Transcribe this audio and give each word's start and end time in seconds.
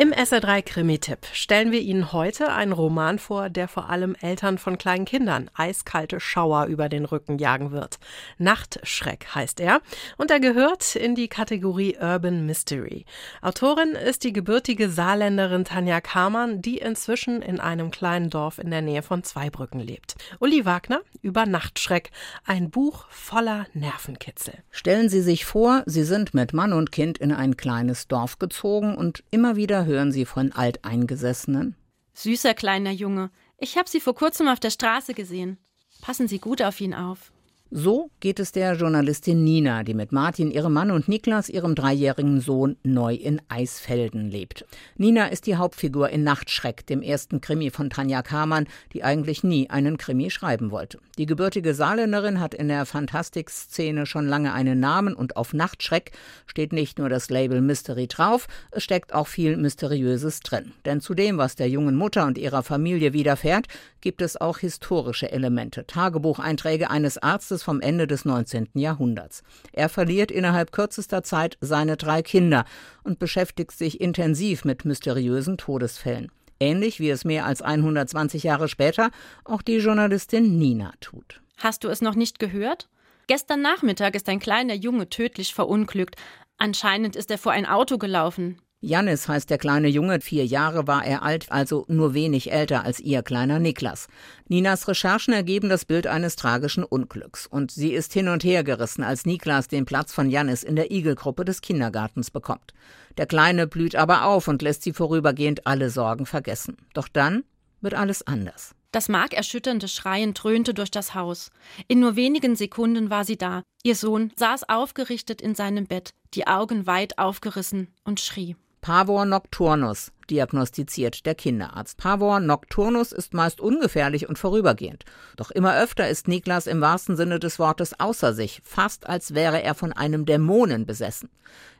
Im 0.00 0.12
SR3 0.12 0.62
Krimi-Tipp 0.62 1.26
stellen 1.32 1.72
wir 1.72 1.80
Ihnen 1.80 2.12
heute 2.12 2.52
einen 2.52 2.70
Roman 2.70 3.18
vor, 3.18 3.50
der 3.50 3.66
vor 3.66 3.90
allem 3.90 4.14
Eltern 4.20 4.56
von 4.56 4.78
kleinen 4.78 5.06
Kindern 5.06 5.50
eiskalte 5.54 6.20
Schauer 6.20 6.66
über 6.66 6.88
den 6.88 7.04
Rücken 7.04 7.38
jagen 7.38 7.72
wird. 7.72 7.98
Nachtschreck 8.38 9.34
heißt 9.34 9.58
er 9.58 9.80
und 10.16 10.30
er 10.30 10.38
gehört 10.38 10.94
in 10.94 11.16
die 11.16 11.26
Kategorie 11.26 11.96
Urban 12.00 12.46
Mystery. 12.46 13.06
Autorin 13.42 13.96
ist 13.96 14.22
die 14.22 14.32
gebürtige 14.32 14.88
Saarländerin 14.88 15.64
Tanja 15.64 16.00
Kamann, 16.00 16.62
die 16.62 16.78
inzwischen 16.78 17.42
in 17.42 17.58
einem 17.58 17.90
kleinen 17.90 18.30
Dorf 18.30 18.58
in 18.58 18.70
der 18.70 18.82
Nähe 18.82 19.02
von 19.02 19.24
Zweibrücken 19.24 19.80
lebt. 19.80 20.14
Uli 20.38 20.64
Wagner 20.64 21.00
über 21.22 21.44
Nachtschreck, 21.44 22.12
ein 22.46 22.70
Buch 22.70 23.06
voller 23.10 23.66
Nervenkitzel. 23.74 24.54
Stellen 24.70 25.08
Sie 25.08 25.22
sich 25.22 25.44
vor, 25.44 25.82
Sie 25.86 26.04
sind 26.04 26.34
mit 26.34 26.52
Mann 26.52 26.72
und 26.72 26.92
Kind 26.92 27.18
in 27.18 27.32
ein 27.32 27.56
kleines 27.56 28.06
Dorf 28.06 28.38
gezogen 28.38 28.96
und 28.96 29.24
immer 29.32 29.56
wieder 29.56 29.87
hören 29.88 30.12
Sie 30.12 30.24
von 30.24 30.52
Alteingesessenen? 30.52 31.74
Süßer 32.14 32.54
kleiner 32.54 32.92
Junge. 32.92 33.30
Ich 33.58 33.76
habe 33.76 33.88
Sie 33.88 34.00
vor 34.00 34.14
kurzem 34.14 34.46
auf 34.46 34.60
der 34.60 34.70
Straße 34.70 35.14
gesehen. 35.14 35.58
Passen 36.00 36.28
Sie 36.28 36.38
gut 36.38 36.62
auf 36.62 36.80
ihn 36.80 36.94
auf. 36.94 37.32
So 37.70 38.10
geht 38.20 38.40
es 38.40 38.52
der 38.52 38.76
Journalistin 38.76 39.44
Nina, 39.44 39.84
die 39.84 39.92
mit 39.92 40.10
Martin, 40.10 40.50
ihrem 40.50 40.72
Mann 40.72 40.90
und 40.90 41.06
Niklas, 41.06 41.50
ihrem 41.50 41.74
dreijährigen 41.74 42.40
Sohn, 42.40 42.76
neu 42.82 43.12
in 43.12 43.42
Eisfelden 43.50 44.30
lebt. 44.30 44.64
Nina 44.96 45.26
ist 45.26 45.46
die 45.46 45.56
Hauptfigur 45.56 46.08
in 46.08 46.24
Nachtschreck, 46.24 46.86
dem 46.86 47.02
ersten 47.02 47.42
Krimi 47.42 47.68
von 47.68 47.90
Tanja 47.90 48.22
Kamann, 48.22 48.68
die 48.94 49.04
eigentlich 49.04 49.44
nie 49.44 49.68
einen 49.68 49.98
Krimi 49.98 50.30
schreiben 50.30 50.70
wollte. 50.70 50.98
Die 51.18 51.26
gebürtige 51.26 51.74
Saarländerin 51.74 52.40
hat 52.40 52.54
in 52.54 52.68
der 52.68 52.86
Fantastikszene 52.86 54.06
schon 54.06 54.26
lange 54.26 54.54
einen 54.54 54.80
Namen 54.80 55.12
und 55.12 55.36
auf 55.36 55.52
Nachtschreck 55.52 56.12
steht 56.46 56.72
nicht 56.72 56.98
nur 56.98 57.10
das 57.10 57.28
Label 57.28 57.60
Mystery 57.60 58.06
drauf, 58.06 58.48
es 58.70 58.82
steckt 58.82 59.12
auch 59.12 59.26
viel 59.26 59.58
Mysteriöses 59.58 60.40
drin. 60.40 60.72
Denn 60.86 61.02
zu 61.02 61.12
dem, 61.12 61.36
was 61.36 61.54
der 61.54 61.68
jungen 61.68 61.96
Mutter 61.96 62.24
und 62.24 62.38
ihrer 62.38 62.62
Familie 62.62 63.12
widerfährt, 63.12 63.66
gibt 64.00 64.22
es 64.22 64.40
auch 64.40 64.56
historische 64.58 65.30
Elemente. 65.30 65.86
Tagebucheinträge 65.86 66.88
eines 66.88 67.18
Arztes 67.18 67.57
Buches 67.58 67.62
vom 67.62 67.80
Ende 67.80 68.06
des 68.06 68.24
19. 68.24 68.68
Jahrhunderts. 68.74 69.42
Er 69.72 69.88
verliert 69.88 70.30
innerhalb 70.30 70.72
kürzester 70.72 71.22
Zeit 71.22 71.58
seine 71.60 71.96
drei 71.96 72.22
Kinder 72.22 72.64
und 73.02 73.18
beschäftigt 73.18 73.72
sich 73.72 74.00
intensiv 74.00 74.64
mit 74.64 74.84
mysteriösen 74.84 75.58
Todesfällen. 75.58 76.30
Ähnlich 76.60 76.98
wie 77.00 77.10
es 77.10 77.24
mehr 77.24 77.46
als 77.46 77.62
120 77.62 78.42
Jahre 78.42 78.68
später 78.68 79.10
auch 79.44 79.62
die 79.62 79.76
Journalistin 79.76 80.58
Nina 80.58 80.92
tut. 81.00 81.40
Hast 81.58 81.84
du 81.84 81.88
es 81.88 82.00
noch 82.00 82.14
nicht 82.14 82.38
gehört? 82.38 82.88
Gestern 83.26 83.60
Nachmittag 83.60 84.14
ist 84.14 84.28
ein 84.28 84.40
kleiner 84.40 84.74
Junge 84.74 85.08
tödlich 85.08 85.54
verunglückt. 85.54 86.16
Anscheinend 86.56 87.14
ist 87.14 87.30
er 87.30 87.38
vor 87.38 87.52
ein 87.52 87.66
Auto 87.66 87.98
gelaufen. 87.98 88.60
Jannis 88.80 89.26
heißt 89.26 89.50
der 89.50 89.58
kleine 89.58 89.88
Junge, 89.88 90.20
vier 90.20 90.46
Jahre 90.46 90.86
war 90.86 91.04
er 91.04 91.24
alt, 91.24 91.50
also 91.50 91.84
nur 91.88 92.14
wenig 92.14 92.52
älter 92.52 92.84
als 92.84 93.00
ihr 93.00 93.24
kleiner 93.24 93.58
Niklas. 93.58 94.06
Ninas 94.46 94.86
Recherchen 94.86 95.34
ergeben 95.34 95.68
das 95.68 95.84
Bild 95.84 96.06
eines 96.06 96.36
tragischen 96.36 96.84
Unglücks 96.84 97.48
und 97.48 97.72
sie 97.72 97.92
ist 97.92 98.12
hin 98.12 98.28
und 98.28 98.44
her 98.44 98.62
gerissen, 98.62 99.02
als 99.02 99.26
Niklas 99.26 99.66
den 99.66 99.84
Platz 99.84 100.12
von 100.12 100.30
Jannis 100.30 100.62
in 100.62 100.76
der 100.76 100.92
Igelgruppe 100.92 101.44
des 101.44 101.60
Kindergartens 101.60 102.30
bekommt. 102.30 102.72
Der 103.16 103.26
Kleine 103.26 103.66
blüht 103.66 103.96
aber 103.96 104.26
auf 104.26 104.46
und 104.46 104.62
lässt 104.62 104.84
sie 104.84 104.92
vorübergehend 104.92 105.66
alle 105.66 105.90
Sorgen 105.90 106.24
vergessen. 106.24 106.76
Doch 106.94 107.08
dann 107.08 107.42
wird 107.80 107.94
alles 107.94 108.24
anders. 108.28 108.76
Das 108.92 109.08
markerschütternde 109.08 109.88
Schreien 109.88 110.34
dröhnte 110.34 110.72
durch 110.72 110.92
das 110.92 111.16
Haus. 111.16 111.50
In 111.88 111.98
nur 111.98 112.14
wenigen 112.14 112.54
Sekunden 112.54 113.10
war 113.10 113.24
sie 113.24 113.36
da. 113.36 113.64
Ihr 113.82 113.96
Sohn 113.96 114.32
saß 114.36 114.68
aufgerichtet 114.68 115.42
in 115.42 115.56
seinem 115.56 115.86
Bett, 115.88 116.14
die 116.34 116.46
Augen 116.46 116.86
weit 116.86 117.18
aufgerissen 117.18 117.88
und 118.04 118.20
schrie. 118.20 118.54
Pavor 118.80 119.24
nocturnus, 119.24 120.12
diagnostiziert 120.30 121.26
der 121.26 121.34
Kinderarzt. 121.34 121.98
Pavor 121.98 122.40
nocturnus 122.40 123.12
ist 123.12 123.34
meist 123.34 123.60
ungefährlich 123.60 124.28
und 124.28 124.38
vorübergehend. 124.38 125.04
Doch 125.36 125.50
immer 125.50 125.76
öfter 125.76 126.08
ist 126.08 126.28
Niklas 126.28 126.66
im 126.66 126.80
wahrsten 126.80 127.16
Sinne 127.16 127.38
des 127.38 127.58
Wortes 127.58 127.98
außer 127.98 128.32
sich, 128.32 128.60
fast 128.64 129.08
als 129.08 129.34
wäre 129.34 129.62
er 129.62 129.74
von 129.74 129.92
einem 129.92 130.26
Dämonen 130.26 130.86
besessen. 130.86 131.30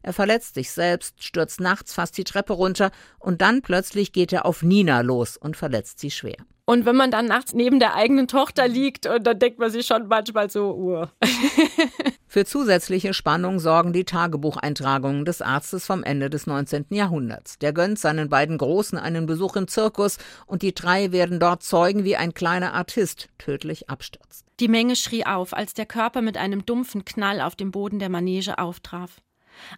Er 0.02 0.12
verletzt 0.12 0.54
sich 0.54 0.70
selbst, 0.70 1.22
stürzt 1.22 1.60
nachts 1.60 1.94
fast 1.94 2.16
die 2.18 2.24
Treppe 2.24 2.52
runter 2.52 2.90
und 3.18 3.40
dann 3.42 3.62
plötzlich 3.62 4.12
geht 4.12 4.32
er 4.32 4.46
auf 4.46 4.62
Nina 4.62 5.00
los 5.00 5.36
und 5.36 5.56
verletzt 5.56 6.00
sie 6.00 6.10
schwer. 6.10 6.38
Und 6.64 6.84
wenn 6.84 6.96
man 6.96 7.10
dann 7.10 7.24
nachts 7.24 7.54
neben 7.54 7.78
der 7.80 7.94
eigenen 7.94 8.28
Tochter 8.28 8.68
liegt, 8.68 9.06
und 9.06 9.26
dann 9.26 9.38
denkt 9.38 9.58
man 9.58 9.70
sich 9.70 9.86
schon 9.86 10.06
manchmal 10.06 10.50
so, 10.50 10.74
Uhr. 10.74 11.10
Für 12.30 12.44
zusätzliche 12.44 13.14
Spannung 13.14 13.58
sorgen 13.58 13.94
die 13.94 14.04
Tagebucheintragungen 14.04 15.24
des 15.24 15.40
Arztes 15.40 15.86
vom 15.86 16.04
Ende 16.04 16.28
des 16.28 16.46
19. 16.46 16.84
Jahrhunderts. 16.90 17.58
Der 17.58 17.72
gönnt 17.72 17.98
seinen 17.98 18.28
beiden 18.28 18.58
Großen 18.58 18.98
einen 18.98 19.24
Besuch 19.24 19.56
im 19.56 19.66
Zirkus 19.66 20.18
und 20.46 20.60
die 20.60 20.74
drei 20.74 21.10
werden 21.10 21.40
dort 21.40 21.62
zeugen, 21.62 22.04
wie 22.04 22.16
ein 22.16 22.34
kleiner 22.34 22.74
Artist 22.74 23.30
tödlich 23.38 23.88
abstürzt. 23.88 24.44
Die 24.60 24.68
Menge 24.68 24.94
schrie 24.94 25.24
auf, 25.24 25.54
als 25.54 25.72
der 25.72 25.86
Körper 25.86 26.20
mit 26.20 26.36
einem 26.36 26.66
dumpfen 26.66 27.06
Knall 27.06 27.40
auf 27.40 27.56
dem 27.56 27.70
Boden 27.70 27.98
der 27.98 28.10
Manege 28.10 28.58
auftraf. 28.58 29.22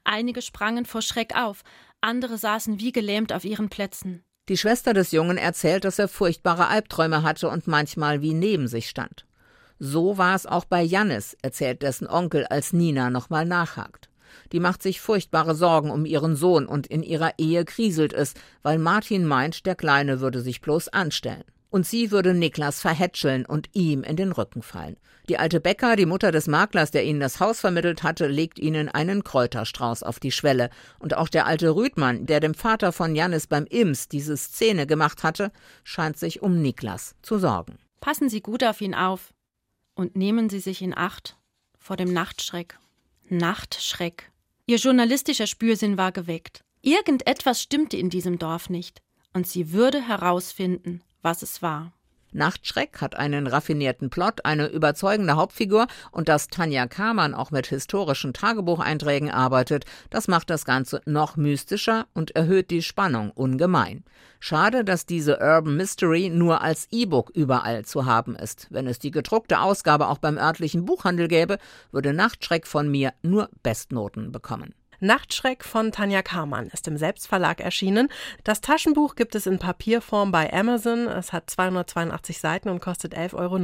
Einige 0.02 0.42
sprangen 0.42 0.86
vor 0.86 1.02
Schreck 1.02 1.36
auf, 1.36 1.62
andere 2.00 2.36
saßen 2.36 2.80
wie 2.80 2.90
gelähmt 2.90 3.32
auf 3.32 3.44
ihren 3.44 3.68
Plätzen. 3.68 4.24
Die 4.48 4.56
Schwester 4.56 4.92
des 4.92 5.12
Jungen 5.12 5.38
erzählt, 5.38 5.84
dass 5.84 6.00
er 6.00 6.08
furchtbare 6.08 6.66
Albträume 6.66 7.22
hatte 7.22 7.48
und 7.48 7.68
manchmal 7.68 8.22
wie 8.22 8.34
neben 8.34 8.66
sich 8.66 8.88
stand. 8.88 9.24
So 9.82 10.18
war 10.18 10.36
es 10.36 10.46
auch 10.46 10.66
bei 10.66 10.82
Jannis, 10.82 11.36
erzählt 11.40 11.80
dessen 11.80 12.06
Onkel, 12.06 12.44
als 12.44 12.74
Nina 12.74 13.08
nochmal 13.08 13.46
nachhakt. 13.46 14.10
Die 14.52 14.60
macht 14.60 14.82
sich 14.82 15.00
furchtbare 15.00 15.54
Sorgen 15.54 15.90
um 15.90 16.04
ihren 16.04 16.36
Sohn 16.36 16.66
und 16.66 16.86
in 16.86 17.02
ihrer 17.02 17.32
Ehe 17.38 17.64
kriselt 17.64 18.12
es, 18.12 18.34
weil 18.62 18.78
Martin 18.78 19.24
meint, 19.24 19.64
der 19.64 19.74
Kleine 19.74 20.20
würde 20.20 20.42
sich 20.42 20.60
bloß 20.60 20.88
anstellen 20.88 21.44
und 21.70 21.86
sie 21.86 22.10
würde 22.10 22.34
Niklas 22.34 22.80
verhätscheln 22.80 23.46
und 23.46 23.70
ihm 23.72 24.02
in 24.02 24.16
den 24.16 24.32
Rücken 24.32 24.60
fallen. 24.60 24.98
Die 25.28 25.38
alte 25.38 25.60
Bäcker, 25.60 25.96
die 25.96 26.06
Mutter 26.06 26.32
des 26.32 26.46
Maklers, 26.46 26.90
der 26.90 27.04
ihnen 27.04 27.20
das 27.20 27.40
Haus 27.40 27.60
vermittelt 27.60 28.02
hatte, 28.02 28.26
legt 28.26 28.58
ihnen 28.58 28.88
einen 28.88 29.24
Kräuterstrauß 29.24 30.02
auf 30.02 30.18
die 30.18 30.32
Schwelle. 30.32 30.70
Und 30.98 31.16
auch 31.16 31.28
der 31.28 31.46
alte 31.46 31.74
Rüdmann, 31.74 32.26
der 32.26 32.40
dem 32.40 32.54
Vater 32.54 32.92
von 32.92 33.14
Jannis 33.14 33.46
beim 33.46 33.64
Ims 33.66 34.08
diese 34.08 34.36
Szene 34.36 34.86
gemacht 34.86 35.22
hatte, 35.22 35.52
scheint 35.84 36.18
sich 36.18 36.42
um 36.42 36.60
Niklas 36.60 37.14
zu 37.22 37.38
sorgen. 37.38 37.78
Passen 38.00 38.28
Sie 38.28 38.40
gut 38.40 38.64
auf 38.64 38.80
ihn 38.80 38.94
auf 38.94 39.32
und 40.00 40.16
nehmen 40.16 40.48
Sie 40.48 40.60
sich 40.60 40.80
in 40.80 40.96
Acht 40.96 41.36
vor 41.78 41.94
dem 41.94 42.10
Nachtschreck. 42.10 42.78
Nachtschreck. 43.28 44.32
Ihr 44.64 44.78
journalistischer 44.78 45.46
Spürsinn 45.46 45.98
war 45.98 46.10
geweckt. 46.10 46.64
Irgendetwas 46.80 47.60
stimmte 47.60 47.98
in 47.98 48.08
diesem 48.08 48.38
Dorf 48.38 48.70
nicht, 48.70 49.02
und 49.34 49.46
sie 49.46 49.72
würde 49.72 50.00
herausfinden, 50.00 51.02
was 51.20 51.42
es 51.42 51.60
war. 51.60 51.92
Nachtschreck 52.32 53.00
hat 53.00 53.16
einen 53.16 53.46
raffinierten 53.46 54.10
Plot, 54.10 54.44
eine 54.44 54.68
überzeugende 54.68 55.36
Hauptfigur 55.36 55.86
und 56.10 56.28
dass 56.28 56.48
Tanja 56.48 56.86
Kamann 56.86 57.34
auch 57.34 57.50
mit 57.50 57.66
historischen 57.66 58.32
Tagebucheinträgen 58.32 59.30
arbeitet, 59.30 59.84
das 60.10 60.28
macht 60.28 60.50
das 60.50 60.64
Ganze 60.64 61.00
noch 61.06 61.36
mystischer 61.36 62.06
und 62.14 62.36
erhöht 62.36 62.70
die 62.70 62.82
Spannung 62.82 63.30
ungemein. 63.30 64.04
Schade, 64.38 64.84
dass 64.84 65.04
diese 65.04 65.38
Urban 65.38 65.76
Mystery 65.76 66.30
nur 66.30 66.62
als 66.62 66.88
E-Book 66.90 67.30
überall 67.34 67.84
zu 67.84 68.06
haben 68.06 68.34
ist. 68.34 68.68
Wenn 68.70 68.86
es 68.86 68.98
die 68.98 69.10
gedruckte 69.10 69.60
Ausgabe 69.60 70.08
auch 70.08 70.18
beim 70.18 70.38
örtlichen 70.38 70.86
Buchhandel 70.86 71.28
gäbe, 71.28 71.58
würde 71.92 72.14
Nachtschreck 72.14 72.66
von 72.66 72.90
mir 72.90 73.12
nur 73.22 73.50
Bestnoten 73.62 74.32
bekommen. 74.32 74.74
Nachtschreck 75.00 75.64
von 75.64 75.92
Tanja 75.92 76.22
Karmann 76.22 76.68
ist 76.68 76.86
im 76.86 76.96
Selbstverlag 76.96 77.60
erschienen. 77.60 78.08
Das 78.44 78.60
Taschenbuch 78.60 79.14
gibt 79.14 79.34
es 79.34 79.46
in 79.46 79.58
Papierform 79.58 80.30
bei 80.30 80.52
Amazon. 80.52 81.08
Es 81.08 81.32
hat 81.32 81.50
282 81.50 82.38
Seiten 82.38 82.68
und 82.68 82.80
kostet 82.80 83.16
11,90 83.16 83.34
Euro. 83.34 83.58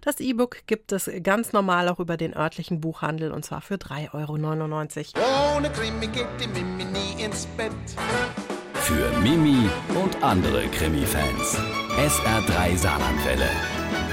Das 0.00 0.20
E-Book 0.20 0.58
gibt 0.66 0.92
es 0.92 1.10
ganz 1.22 1.52
normal 1.52 1.88
auch 1.88 1.98
über 1.98 2.16
den 2.16 2.34
örtlichen 2.36 2.80
Buchhandel 2.80 3.32
und 3.32 3.44
zwar 3.44 3.60
für 3.60 3.74
3,99 3.74 5.16
Euro. 5.16 5.56
Ohne 5.56 5.70
Krimi 5.70 6.06
geht 6.06 6.26
die 6.40 6.48
Mimi 6.48 6.84
nie 6.84 7.22
ins 7.22 7.46
Bett. 7.56 7.72
Für 8.74 9.10
Mimi 9.20 9.68
und 9.94 10.22
andere 10.22 10.66
Krimi-Fans. 10.68 11.58
SR3 11.96 12.76
Saarlandwelle. 12.76 13.48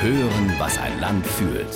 Hören, 0.02 0.54
was 0.60 0.78
ein 0.78 1.00
Land 1.00 1.26
fühlt. 1.26 1.76